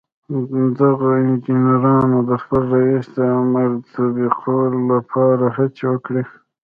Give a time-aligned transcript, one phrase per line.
[0.77, 6.23] دغو انجنيرانو د خپل رئيس د امر تطبيقولو لپاره هڅې وکړې.